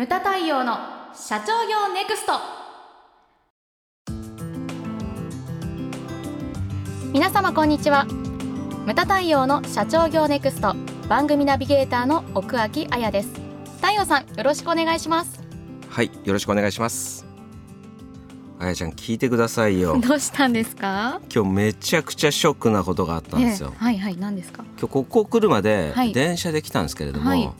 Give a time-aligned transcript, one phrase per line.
[0.00, 0.78] ムタ太陽の
[1.14, 2.32] 社長業ネクスト。
[7.12, 8.06] 皆様こんにちは。
[8.86, 10.74] ムタ太陽の社長業ネクスト。
[11.06, 13.28] 番組ナビゲーターの奥脇彩です。
[13.82, 15.38] 太陽さんよろしくお願いします。
[15.90, 17.26] はいよろしくお願いします。
[18.58, 20.00] あやちゃん聞いてくださいよ。
[20.00, 21.20] どうしたんですか？
[21.30, 24.64] 今日めちゃくちゃショックなことがあったんですよ、ええはいはい何ですか？
[24.78, 26.14] 今日ここ来るまではい。
[26.14, 27.50] 電車で来たんですけれども、はい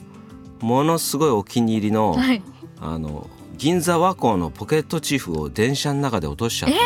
[0.61, 2.41] ものすごいお気に入りの、はい。
[2.79, 6.83] あの銀座和光のポケットチーフを電車の中で落としちゃったんで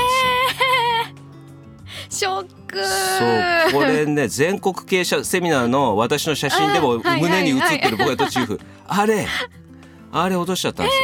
[2.09, 2.85] すよ、ショック。
[2.85, 9.25] そうこれね 全国経営者セミナーの私の写真でも胸に写はいってるポケットチーフ、 あれ
[10.11, 11.03] あれ落としちゃったんですよ。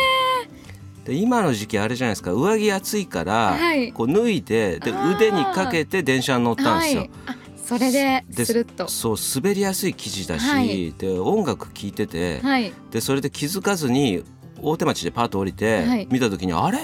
[1.05, 2.33] で今の時期あれじゃないですか。
[2.33, 3.93] 上着暑いから、はい。
[3.93, 7.01] こう脱いでで腕にかけて電車に乗ったんですよ。
[7.01, 7.35] はい、あ
[7.71, 8.89] それででスルッと。
[8.89, 10.91] そう滑りやすい生地だし、はい。
[10.91, 12.73] で音楽聴いてて、はい。
[12.91, 14.23] でそれで気づかずに
[14.61, 16.07] 大手町でパッと降りて、はい。
[16.11, 16.79] 見た時にあれ？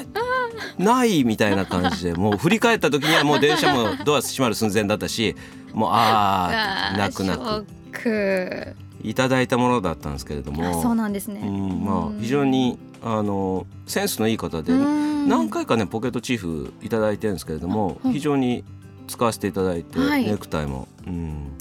[0.78, 5.36] ないみたいな感じでもう振り返った時にはもう電車も ドア閉まる寸前だったし
[5.74, 8.76] もうああ泣く泣ショくック。
[9.04, 18.14] いただいたものだったんですけれどあそうも、なんですね、うんまあ、非常にあのセンスのいい方で、何何回かねポケットチーフいただいてるんですけれども、うん。
[18.14, 18.64] 非常に
[19.08, 20.26] 使わせていただいて、はい。
[20.26, 21.54] ネクタイも、うん、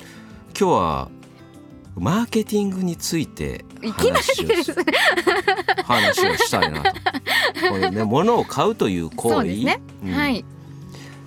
[0.58, 1.08] 今日は
[1.96, 4.48] マーケティングについて話を
[5.84, 6.90] 話をしたいなと。
[7.70, 9.34] これね物を買うという行為。
[9.34, 9.80] そうですね。
[10.04, 10.12] うん。
[10.12, 10.44] はい。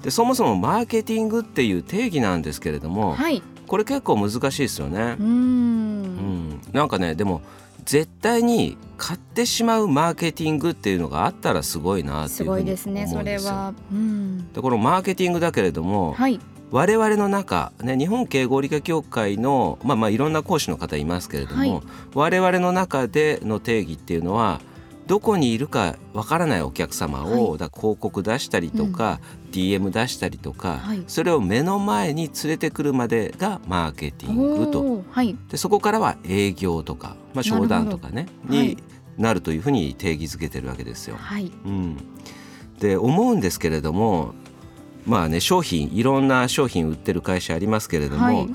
[0.03, 3.41] でそもそもマーケティングっていう定義なんですけれども、はい。
[3.67, 5.15] これ結構難しいですよね。
[5.19, 5.23] う。
[5.23, 7.41] ん、なんかねでも
[7.89, 13.73] 絶対に買ってしまうマーケティングっていうのがあったらすごいなってすいうふうに思うんでごいですすねそれは。
[13.91, 14.53] うん。
[14.53, 16.39] でこのマーケティングだけれども、はい。
[16.69, 21.81] 我々の中、ね、日本敬語理科協会の、まあ、まあいろんな講師の方いますけれども、はい。
[22.13, 24.61] 我々の中での定義っていうのは
[25.09, 29.19] どこにいるかわからないお客様を、はだ広告出したりとか、
[29.51, 31.03] DM 出したりとか、はい。
[31.07, 35.03] それを目の前に連れてくるまでがマーケティングと。
[35.09, 35.35] はい。
[35.49, 38.77] でそこからは営業とか、まあ、商談とかねに
[39.17, 41.15] なるというふうに定義づけてるわけですよ。
[41.15, 41.51] はい。
[41.65, 41.97] うん、
[42.79, 44.35] で思うんですけれども
[45.07, 48.49] まあね商品いろんな商品売ってる会社ありますけれども、はい。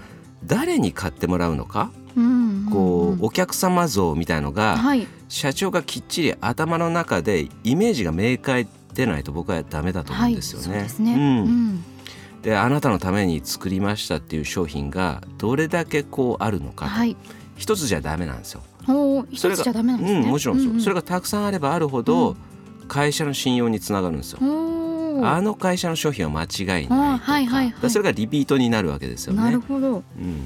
[0.45, 3.25] 誰に買ってもらうのか、うんこううん。
[3.25, 10.87] お客様像みたいのが、はい社長がきっちり頭の中でイメージが明快でないと僕はダメだと思うんですよね。
[10.99, 11.39] でうん。
[11.39, 11.85] うん。
[12.43, 17.17] であなたのために作りましたっていう商品がどれだけこうあるのかと、はい。
[17.57, 18.63] 一つじゃダメなんですよ。
[18.87, 22.37] それが一つじゃダメなんですね、うん、もちろんそう、ううそれがたくさんあればあるほど、
[22.87, 24.39] 会社の信用につながるんですよ。
[25.23, 27.91] あの会社の商品は間違いないとか,、あはいはいはい。
[27.91, 29.65] それがリピートになるわけですよなるね。
[29.67, 30.03] ほど。
[30.19, 30.43] うん、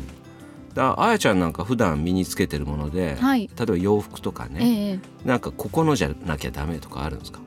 [0.81, 3.49] あやちゃんなんか普段身につけてるもので、はい。
[3.57, 7.41] 例えば洋服とかえね、えなんかここのじゃなきゃダメとかあるんですか？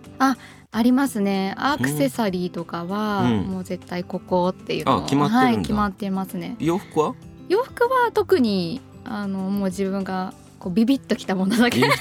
[0.73, 1.53] ありますね。
[1.57, 3.39] アクセサリーとかは、うん。
[3.47, 6.55] もう絶対ここっていうのあ決まってはい、決まってますね。
[6.59, 7.15] 洋服は？
[7.49, 11.83] 洋服は特にあのもう自分がこうビビッときたものだけ。
[11.83, 11.95] あじゃ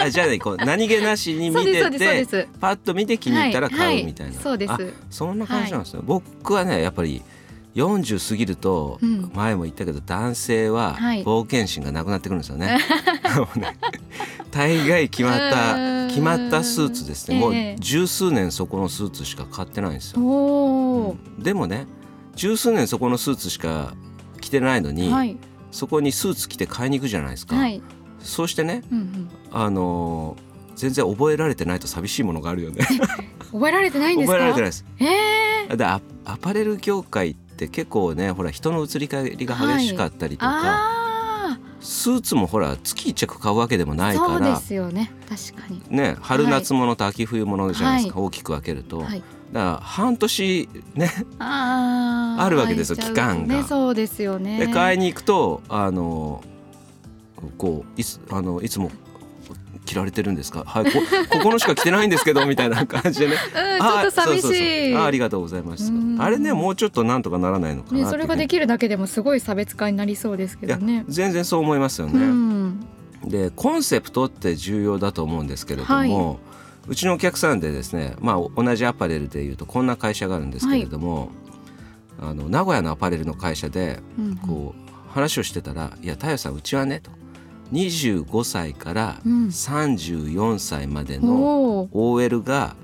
[0.00, 4.72] ああじゃあねこう何気なしに見ててパッと見て気に入ったらはい買うみたいな、はい、そうです。
[4.72, 4.78] あ
[5.10, 7.22] そんな感じなんですね、僕はねやっぱり
[7.78, 9.30] 40過ぎると、うん。
[9.34, 11.24] 前も言ったけど男性ははい。
[11.24, 12.78] 冒険心がなくなってくるんですよね。
[14.50, 16.08] 大概決まったうん。
[16.08, 20.20] 決まったスーツですね、もうええ十数年そこのスーツしか買ってないんですよ。
[20.22, 21.42] うん。
[21.42, 21.86] でもね
[22.34, 23.94] 十数年そこのスーツしか
[24.40, 25.36] 着てないのに、はい。
[25.70, 27.56] そこにスーツ着て買いに行くじゃないですか。
[27.56, 27.82] はい、
[28.20, 32.86] そうしてね、うんうん、あのー全然覚えられてないと寂しいものがあるよね。
[33.52, 34.38] 覚えられてないんですか？
[34.38, 34.84] 覚えられてないです。
[35.00, 45.12] えー、でアアパレル業界って結構ねほら人の移り変わりが激しかったりとか、あスーツもほら月一着買うわけでもあないかそうでらすよね。
[45.28, 45.82] 確かに。
[45.88, 53.56] ね春夏物と秋冬物じゃないですか、は大きく分けると、はいだから半年ね あーあるわけですよ期間が。
[53.56, 54.58] ねそうですよね。
[54.58, 56.42] で買いに行くとあの
[57.56, 58.90] こういつあのいつも
[59.88, 60.64] 着られてるんですか？
[60.66, 61.00] はいこ
[61.30, 63.34] ここのしか着てないんですけどみたいな感じでね。
[63.56, 64.94] うんちょっと寂しい。
[64.94, 65.90] あありがとうございます。
[65.90, 66.16] うん。
[66.20, 71.04] あれねもうちょっとなんとかならないのかなねそれができるだけでもすごい差別化になりそうですけどね。
[71.08, 72.80] 全然そう思いますようね、ん。
[73.24, 76.36] でコンセプトって重要だと思うんですけれども、は
[76.86, 81.30] うちのお客さんでですね、まあ、同じアパレルでいうとこんな会社があるんですけれども、
[82.20, 84.36] あの名古屋のアパレルの会社でうん。
[84.36, 87.10] こう話をしてたら「いや太陽さんうちはね」と
[87.72, 89.46] 25歳からうん。
[89.48, 92.76] 34歳までの OL が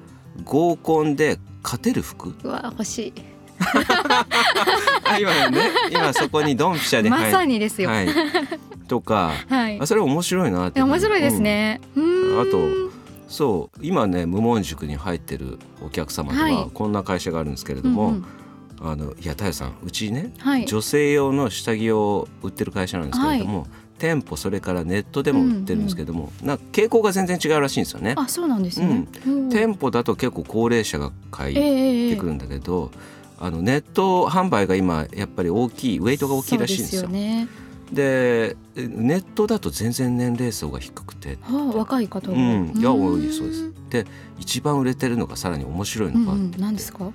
[0.44, 2.34] 合コンで勝てる服。
[2.42, 3.12] うわ欲しい。
[5.04, 5.60] あ 今ね
[5.90, 7.88] 今そこにドンピシャでまさ入にですよ。
[7.90, 8.08] はい、
[8.88, 9.80] とかはい。
[9.80, 11.80] あそれ面白いなって面白いです、ね。
[11.96, 12.40] うーん。
[12.40, 12.94] あと
[13.28, 16.70] そう今ね無門塾に入ってるお客様では、はい。
[16.72, 18.24] こんな会社があるんですけれども、うんうん。
[18.90, 20.66] あのいや太陽さんうちね、はい。
[20.66, 23.66] 女性用の下着を売ってる会社なんですけれども、
[23.98, 28.14] 店舗それからネットでも売ってるんですけども、なんか傾向が全然違うらしいんですよね。
[28.16, 29.06] あそうなんですね。
[29.26, 32.90] うん店舗だと結構高齢者が買いええてくるんだけど、
[33.38, 37.02] あのネット販売が今やっぱり大きいウェイトが大きいらしいんですよ。
[37.02, 37.48] でね。
[37.92, 42.34] でネットだと全然年齢層が低くてはあ若い方が。
[42.34, 43.72] うんいやーん多いそうです。
[43.90, 44.06] で
[44.38, 47.12] 一番売れてるのがさらに面白いうんのが、うん何ですか？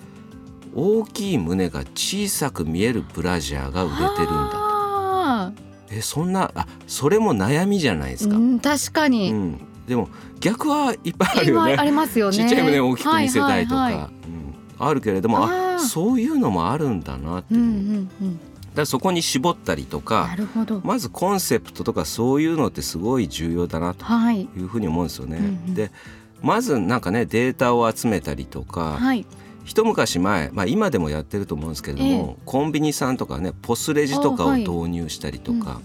[0.75, 5.51] 大きい胸が小さく見えるブラジャーが売れてるんだあ
[5.91, 9.31] えそんなあそれも悩みじゃないですか、ーうん確かうに。
[9.31, 10.09] ん、でも
[10.39, 12.37] 逆はいっぱいあるよね今ありますよね。
[12.37, 14.11] ちっちゃい胸を大きく見せたいとか、はいはいはい
[14.79, 18.37] うん、あるけれどもあそういうのもあるんだなっていう、うんうんうん。
[18.37, 20.35] だからそこに絞ったりとなか。
[20.83, 25.37] まずコンセプトとかそういうのってすごい重要だなとはいいうふうに思うんですよね。
[25.37, 25.91] うんうんで
[26.41, 29.25] まずなんかねデータを集めたりとか、はい。
[29.69, 35.79] 一昔前、まあ、今でもやってると思うんですけれども、コンビニさんとかねポスレジとかをあはい導入したりとか、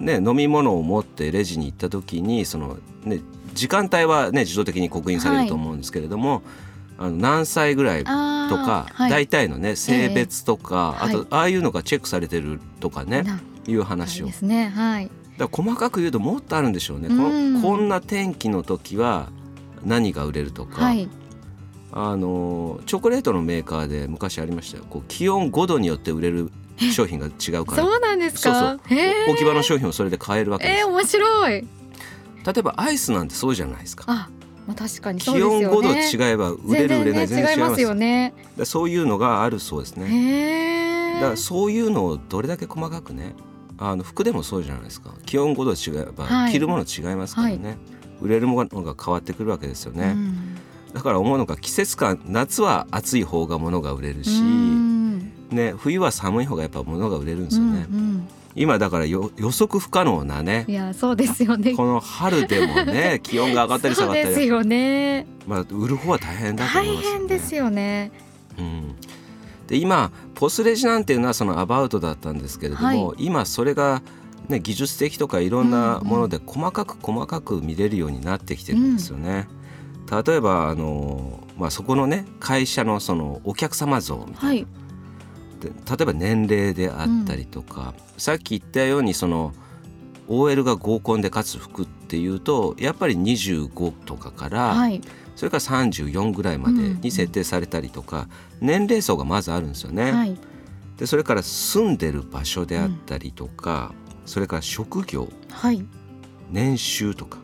[0.00, 3.20] ね、飲み物を持ってレジに行った時にその、ね、
[3.54, 6.42] 時間帯は、ね、自動的に刻印されると思うんですけれども、
[6.98, 9.10] あの何歳ぐらいとあーか、はい。
[9.10, 11.14] 大体のね性別とか、ええはい。
[11.14, 14.26] あとああいうのがチェックされてるとかね、ないう話を。
[14.26, 14.68] ですね。
[14.68, 15.08] はい。
[15.38, 17.54] だ細かく言うともっとあるんでしょうね、こうん。
[17.54, 19.28] のこんな天気の時は
[19.84, 21.08] 何が売れるとか、はい。
[21.92, 24.84] あのチョコレートのメーカーで昔ありましたよ。
[24.88, 26.50] こう気温5度によって売れる
[26.92, 27.82] 商品が違うから。
[27.82, 28.78] そうなんですか？
[29.28, 30.80] 置き場の商品をそれで買えるわけです。
[30.80, 31.52] えー、面白い。
[31.52, 31.66] 例
[32.58, 34.04] えばアイスなんてそうじゃないですか。
[34.06, 34.30] あ、
[34.66, 35.88] まあ確かにそう気温ですよね。
[35.88, 38.34] 5度違えば売れる売れない全然違いますよね。
[38.64, 41.14] そういうのがあるそうですね。
[41.16, 43.34] だからそういうのをどれだけ細かくね
[43.78, 45.12] あの服でもそうじゃないですか。
[45.26, 46.52] 気温5度違えば、はい。
[46.52, 47.76] 着るもの違いますからね、
[48.22, 50.56] 売れるものが変わってくるわけですよね、うん
[50.92, 61.74] だから思うのが季節感夏は暑い方が物が売れるし、うんね、冬は寒い方がやっぱ物が売れるんですよね、うんうん今だからよ予測不可能なねいやそうですよね。
[61.74, 65.26] この春でもね 気温が上がったり下がったり、ですよね。
[65.46, 67.18] まあ、売る方は大変だと思い大ますよね。
[67.18, 68.12] 変ですよね。
[68.58, 68.96] うん、
[69.68, 74.02] で今ポスレジなんていうのはそのアバウトだったんですけれども、はい今それが、
[74.48, 79.48] ね、技術的とかいろんなもので細かく細かく見れるようになってきてるんですよね。
[80.10, 84.66] 例えばあの、まあ、そこのね会社のそのお客様像みたいなはい。
[85.60, 89.52] で例えば年齢であったりとか、さっき言ったようにその
[90.26, 95.00] OL が合コンで勝つ服っていうとやっぱり25とかから、はい。
[95.36, 98.28] それから34ぐらいまでに設定されたりとか、
[98.60, 100.12] 年齢層がまずあるんですよね。
[100.12, 100.36] はい。
[100.98, 103.94] でそれから住んでる場所であったりとか、
[104.26, 105.84] それから職業はい。
[106.50, 107.38] 年収とか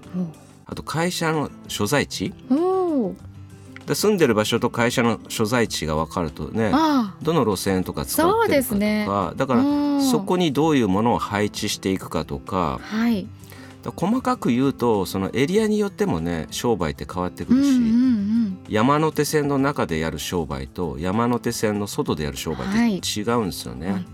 [0.67, 2.33] あと会社の所在地。
[3.87, 9.47] で住んでる場所と会社の所在地が分かるとねあどの路線とか使そうってるかとですねか、だあ。
[9.47, 13.29] からうんそこにどういうものを配置していくかとかはい。
[13.85, 18.59] だから細かく言うとそのエリアによってもね商売って変わってくるし、うんうんうん。
[18.69, 23.93] 山手線の中でやる商売と山手線の外でやる商売はいって違うんですよね。
[23.93, 24.05] はい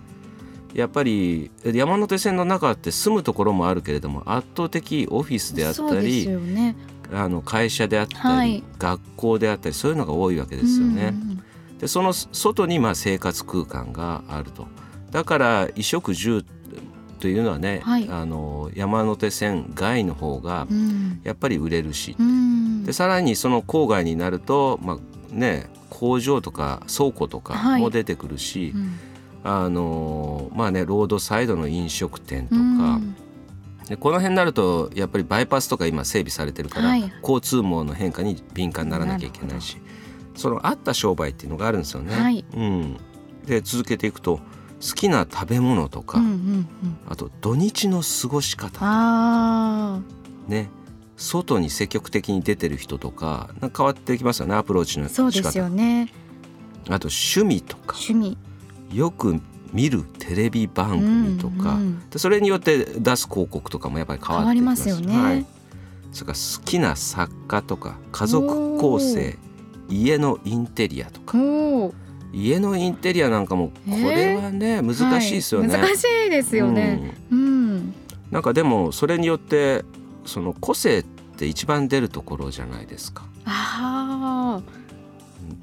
[0.74, 6.76] やっぱり山手線の中って住むところもあるけれども圧倒的オフィスであったりよね。
[7.12, 8.64] あの会社であったり、はい。
[8.78, 11.08] 学校であったりそういうのが多いわけですよね。
[11.08, 11.42] うん
[11.78, 14.68] でその外にまあ生活空間があると。
[15.10, 16.44] だから衣食住
[17.18, 18.08] というのはね、はい。
[18.08, 20.68] あの山手線外の方が
[21.24, 22.84] やっぱり売れるし、うん。
[22.84, 27.80] でさらにその郊外になると、まあね、工場とか倉庫とかはい。
[27.80, 28.98] も出てくるし、うん
[29.44, 33.16] あのまあねロードサイドの飲食店とか、うん。
[33.88, 37.12] でこの辺になるとやっぱりバイパスとか今整備されてるから、はい。
[37.22, 39.78] 交通網の変化に敏感にならなきゃいけないし
[40.34, 42.14] その合った商売っていうのがあるんですよね。
[42.14, 42.44] はい。
[42.54, 42.96] うん、
[43.46, 44.38] で続けていくと
[44.80, 46.66] 好きな食べ物とか、うんうんうん。
[47.08, 50.00] あと土日の過ごし方あ
[50.48, 50.70] ね。
[51.16, 55.30] 外に積極的に出てる人とかなんか変わってきますよねアプローチのあ、仕方。
[55.30, 56.12] そうですよね。
[56.88, 57.96] あと趣味とか。
[57.96, 58.36] 趣味。
[58.92, 59.40] よく
[59.72, 65.46] 見るテレビ番組とか、うんうんでそれによって出す広告とかもやっぱり変わってきますすよねはい、
[66.12, 69.38] それから好きな作家とか家族構成
[69.88, 71.38] 家のインテリアとか。
[72.34, 75.68] 家のインテリアなんかもこれはね、難しいですよね。
[75.68, 77.14] はい難しいですよね。
[77.30, 77.38] うん。
[77.38, 77.94] うん
[78.30, 79.84] なんかでもそれによって
[80.24, 83.24] その個性って一番出るところじゃないですか。
[83.44, 84.81] ああ。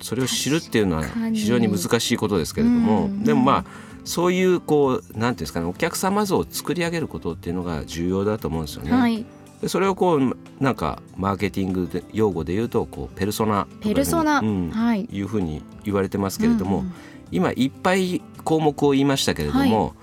[0.02, 3.66] それを知るっていうのは非常に難しいことですけれども、うんでもまあ
[4.06, 8.92] そういうこうなんていうんですかねお客様像を作り上げることっていうのが重要だと思うんですよね。
[8.92, 9.26] はい。
[9.62, 15.08] でそれをこうなんかマーケティングで用語で言うとこうペルソナペルソナ、うんはい。
[15.12, 16.94] いうふうに言われてますけれども、うんうん。
[17.32, 19.94] 今いっぱい項目を言いましたけれども、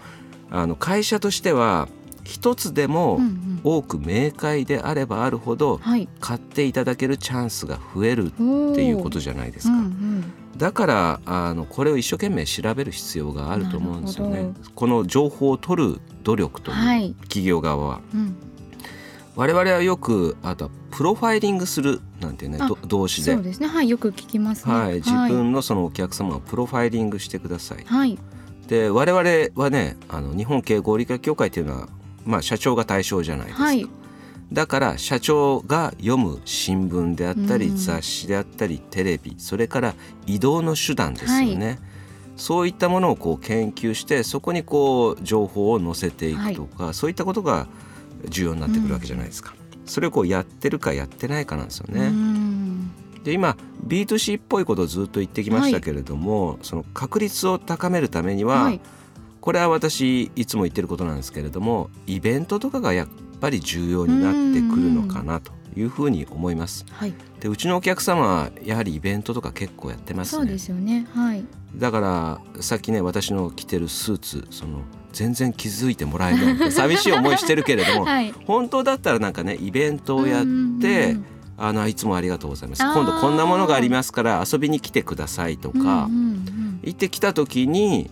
[0.50, 1.88] あの会社としては
[2.26, 3.21] 一つでも
[3.62, 6.09] 多く明快であればあるほどはい。
[6.21, 8.30] 買っていただけるチャンスが増えるっっ
[8.75, 9.75] ていうことじゃないですか。
[9.75, 10.33] うんうん。
[10.59, 14.52] だからあのこれを一生懸命調べる必要があると思うんですよね。
[14.75, 17.14] この情報を取る努力という、はい。
[17.23, 18.00] 企業側は。
[18.12, 18.37] うん。
[19.37, 23.35] 我々はよくあとはプロファイリングするなんてね動詞で。
[23.35, 23.68] そうですね。
[23.68, 24.75] はいよく聞きますね。
[24.75, 27.85] はい、自分のそのお客様をプロファイリングしてください。
[27.85, 28.18] はい。
[28.66, 31.88] で我々はねあの日本経営合理化協会っていうのは、
[32.26, 33.64] まあ、社長が対象じゃないですか。
[33.64, 33.88] はい
[34.52, 39.95] だから社長が読む新聞であったり、うん雑誌であったりテレビそれから
[40.26, 41.80] 移動の手段ですよね。
[42.37, 47.66] そういったものをこう研究してそこにこう情報を載せていくとか、そういったことが
[48.28, 49.54] 重要になってくるわけじゃないですか。
[49.85, 52.06] それをこうやってるかやってないかなんですよね。
[52.06, 52.90] うん
[53.25, 58.80] で今 B2C っぽいことをずっと言ってきましたけれども、その確率を高めるためには、はい
[59.46, 63.08] これは私いつも言ってることなんですけれどもイベントとかがやっ
[63.40, 66.84] ぱり重要になってくるのかなというふうに思います。
[66.90, 67.14] はい。
[67.38, 70.40] でうちのお客様はやはりイベントとか結構やってますね。
[70.40, 71.06] そうですよね。
[71.14, 71.44] はい。
[71.76, 74.80] だからさっきね私の着てるスーツその
[75.12, 78.34] 全然気づいてもらえない 寂しい思いしてるけれどもはい。
[78.48, 80.44] 本当だったらなんかねイベントをやっ
[80.80, 81.24] て、うん
[81.58, 82.82] あのいつもありがとうございます。
[82.82, 86.80] 今度こんなものがありますから遊びに来てくださいとか、うんうん。
[86.82, 88.10] 行ってきた時に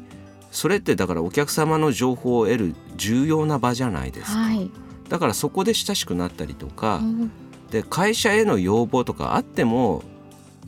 [0.54, 4.70] それってだからお客様の情報を得る重要な場じゃないですか、はい。
[5.08, 7.30] だからそこで親しくなったりとか、うん
[7.70, 10.04] で会社への要望とかあっても、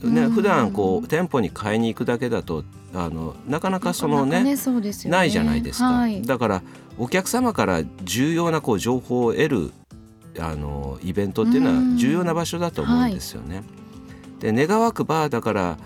[0.02, 0.31] ねうん。
[0.33, 2.64] 普段こう店舗に買いに行くだけだと
[2.95, 5.16] あのなかなかそのねなかなかそうですよね。
[5.16, 6.21] ないじゃないですか、はい。
[6.23, 6.62] だから
[6.99, 9.73] お客様から重要なこう情報を得る
[10.40, 11.93] あのイベントっていうのうん。
[11.93, 13.62] は重要な場所だと思うんですよね。
[14.40, 15.78] で願わくばだから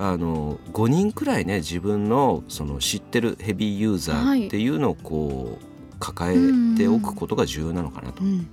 [0.00, 5.64] あの5人くらいね自分のその知ってるヘビーユーザーっていうのをこう
[5.98, 6.38] 抱え
[6.74, 8.24] ておくことが重要なのかなと。
[8.24, 8.26] う。
[8.26, 8.48] ん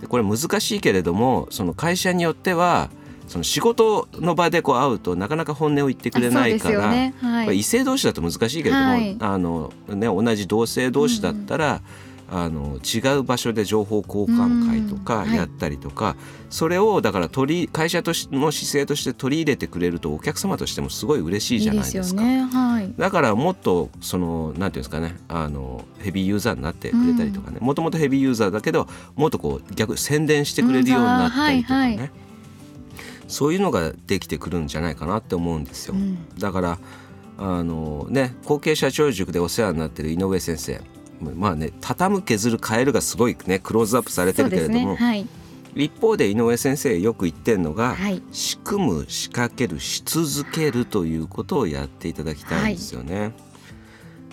[0.00, 2.88] でこれ難しいけれどもその会社によっては
[3.28, 7.14] その仕事の場でこう会うとなかなか本音を言ってくれないから、ね。
[7.20, 7.58] はい。
[7.58, 9.16] 異性同士だと難しいけれども、はい。
[9.20, 11.80] あのね、同じ同性同士だったら、
[12.32, 16.16] あの違う場所で情報交換会とかやったりとか、
[16.48, 22.22] それをだから取り会社としの姿勢として取り入れてくれるとお客様としてもすごい嬉しいじゃいいでないですすか。
[22.22, 22.42] よね。
[22.44, 22.94] はい。
[22.96, 32.10] だからもっとそのなんていうんですかねあのヘビーユーザーになってくれたりとかねもともとヘビーユーザーだけどもっとこう逆に宣伝してくれるようになったりとかね、うんはいは
[33.26, 35.94] そういうのができてくるんじゃないかなって思うんですよ。
[35.94, 36.18] うん。
[36.38, 36.78] だから
[37.38, 40.80] あのね後継社長塾でお世話になってる井上先生
[41.20, 45.26] まあね畳む削る変えるがすごいねクローズアップされてるけれども、ねはい。
[45.74, 48.22] 一方で井上先生よく言ってるのが、はい。
[48.32, 53.32] 仕組む仕掛けるし続けるということをやっていただきたいんですよね。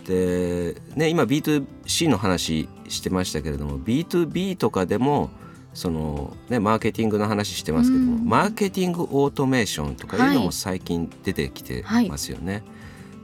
[0.05, 5.29] でね今 B2C の話してましたけれども B2B とかでも
[5.73, 8.25] そのねマーケティングの話してますけども、うん。
[8.25, 10.45] マーケティングオートメーションとかいうのはい。
[10.45, 12.63] も最近出てきてますよね。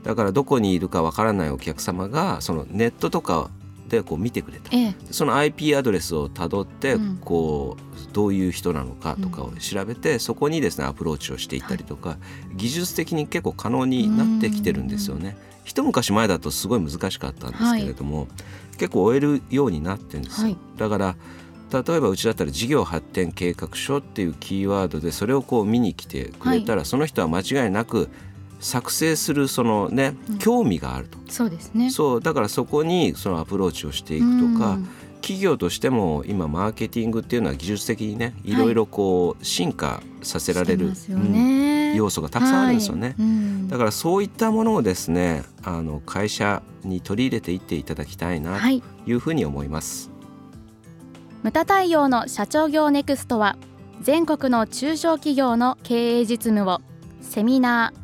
[0.04, 3.50] だからどこにいるかわからないお客様がそのネットとか
[3.88, 4.74] でこう見てくれた。
[4.76, 4.94] ええ。
[5.10, 12.16] その IP アドレスをたどってうんこうどういう人なのかとかを調べてそこにですねアプローチをしていったりとか
[12.54, 15.36] 技術的に結構可能になってきてるんですよね。
[15.64, 18.28] 一昔前だとすごい難しかったんですけれども
[18.78, 20.48] 結構追えるようになってるんですよ。
[20.48, 20.56] はい。
[20.76, 21.16] だから
[21.72, 28.10] 例えばうちだったら事業発展計画書っていうキーワードでそれをこう見に来てくれたらその人は間違いなく
[28.64, 30.38] 作成するそのねうん。
[30.38, 31.18] 興味があると。
[31.28, 31.90] そうですね。
[31.90, 34.88] そうだからそこにそのアプローチをしていくとか、うん。
[35.20, 38.54] 企業としても今マーケティングっていうのは技術的にねい。
[38.54, 41.58] ろいろこう進化させられる、してますよね。
[41.58, 43.08] うん要素がたくさんあるんですよね。
[43.08, 43.16] はい。
[43.20, 43.68] うん。
[43.68, 48.80] だからそういったものをですねあの会社に取り入れていっていただきたいなはい。
[48.80, 50.10] というふうに思います。
[51.42, 53.56] ムタ太陽の社長業ネクストは
[54.00, 56.80] 全国の中小企業の経営実務を
[57.20, 58.03] セミナー、